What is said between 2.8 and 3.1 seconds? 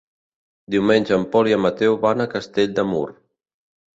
Mur.